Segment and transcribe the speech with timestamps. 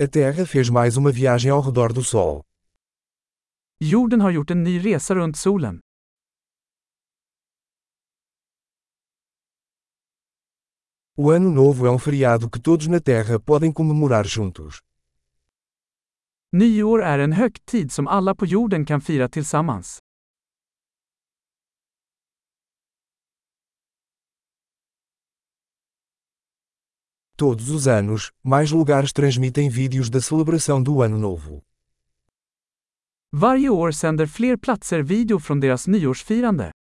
[0.00, 2.44] A Terra fez mais uma viagem ao redor do Sol.
[3.80, 5.80] Jorden har gjort en ny resa runt solen.
[11.16, 14.78] O Ano Novo é um feriado que todos na Terra podem comemorar juntos.
[16.52, 19.98] Nyår är en högtid som alla på jorden kan fira tillsammans.
[27.40, 31.62] Todos os anos, mais lugares transmitem vídeos da celebração do Ano Novo.
[33.32, 36.72] Varje år sänder fler platser video från deras nyårsfirande.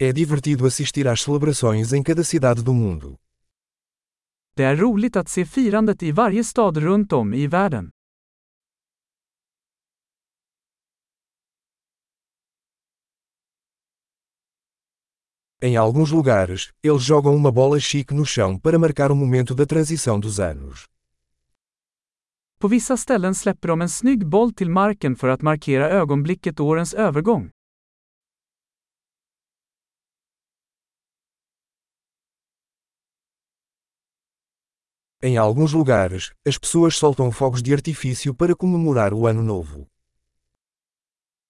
[0.00, 3.16] É divertido assistir às celebrações em cada cidade do mundo.
[4.56, 7.90] Det är roligt att se firandet i varje stad runt om i världen.
[15.62, 19.66] Em alguns lugares, eles jogam uma bola chique no chão para marcar o momento da
[19.66, 20.86] transição dos anos.
[22.58, 26.94] På vissa ställen släpper de en snygg boll till marken för att markera ögonblicket årens
[26.94, 27.50] övergång.
[35.22, 39.86] Em alguns lugares, as pessoas soltam fogos de artifício para comemorar o Ano Novo.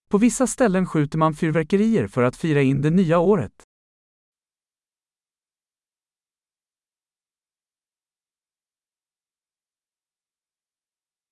[0.08, 3.69] På vissa ställen skjuter man fyrverkerier för att fira in det nya året.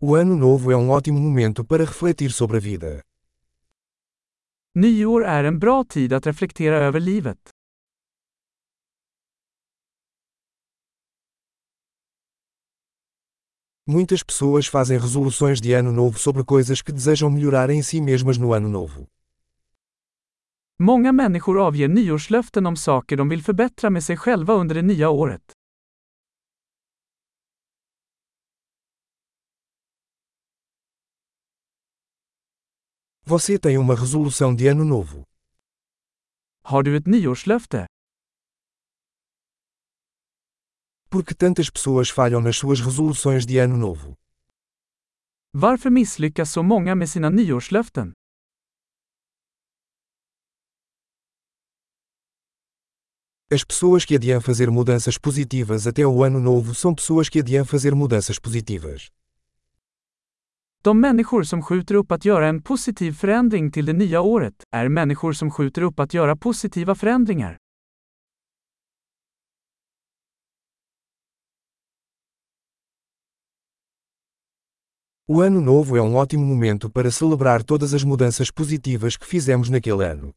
[0.01, 3.03] O Ano Novo é um ótimo momento para refletir sobre a vida.
[4.77, 7.51] Nyår är en bra tid att reflektera över livet.
[13.87, 18.39] Muitas pessoas fazem resoluções de Ano Novo sobre coisas que desejam melhorar em si mesmas
[18.39, 19.07] no Ano Novo.
[20.79, 25.11] Många människor avger nyårslöften om saker de vill förbättra med sig själva under det nya
[25.11, 25.58] året.
[33.31, 35.23] Você tem uma resolução de Ano Novo.
[36.65, 37.85] Har du ett nyårslöfte?
[41.11, 44.15] Por que tantas pessoas falham nas suas resoluções de Ano Novo?
[45.53, 48.13] Varför misslyckas så många med sina nyårslöften?
[53.53, 57.67] As pessoas que adiam fazer mudanças positivas até o Ano Novo são pessoas que adiam
[57.67, 59.11] fazer mudanças positivas.
[60.89, 64.89] De människor som skjuter upp att göra en positiv förändring till det nya året är
[64.89, 67.57] människor som skjuter upp att göra positiva förändringar.
[75.27, 79.71] O Ano Novo é um ótimo momento para celebrar todas as mudanças positivas que fizemos
[79.71, 80.33] naquele ano.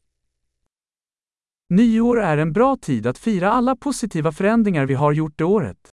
[1.70, 5.91] Nyår är en bra tid att fira alla positiva förändringar vi har gjort det året.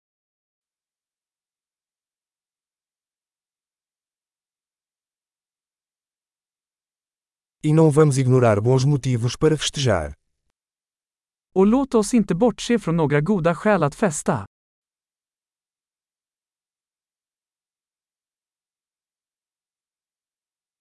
[7.66, 10.14] E não vamos ignorar bons motivos para festejar.
[11.56, 14.46] Och låt oss inte bortse från några goda skäl att festa.